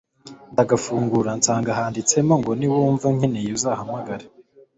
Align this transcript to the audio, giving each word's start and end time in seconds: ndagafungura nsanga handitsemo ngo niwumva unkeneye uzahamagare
ndagafungura 0.53 1.31
nsanga 1.39 1.77
handitsemo 1.79 2.33
ngo 2.41 2.51
niwumva 2.59 3.03
unkeneye 3.11 3.49
uzahamagare 3.57 4.25